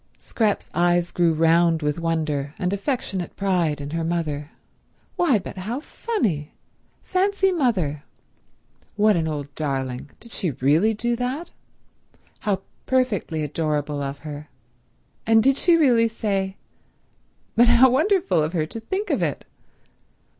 Scrap's 0.17 0.67
eyes 0.73 1.11
grew 1.11 1.31
round 1.31 1.83
with 1.83 1.99
wonder 1.99 2.55
and 2.57 2.73
affectionate 2.73 3.35
pride 3.35 3.79
in 3.79 3.91
her 3.91 4.03
mother. 4.03 4.49
Why, 5.15 5.37
but 5.37 5.59
how 5.59 5.79
funny— 5.79 6.53
fancy 7.03 7.51
mother. 7.51 8.03
What 8.95 9.15
an 9.15 9.27
old 9.27 9.53
darling. 9.53 10.09
Did 10.19 10.31
she 10.31 10.49
really 10.49 10.95
do 10.95 11.15
that? 11.17 11.51
How 12.39 12.61
perfectly 12.87 13.43
adorable 13.43 14.01
of 14.01 14.17
her. 14.25 14.49
And 15.27 15.43
did 15.43 15.55
she 15.59 15.75
really 15.75 16.07
say—but 16.07 17.67
how 17.67 17.91
wonderful 17.91 18.41
of 18.41 18.53
her 18.53 18.65
to 18.65 18.79
think 18.79 19.11
of 19.11 19.21
it. 19.21 19.45